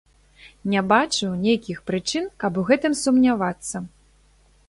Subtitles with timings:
[0.73, 3.77] Не бачу нейкіх прычын, каб у гэтым сумнявацца.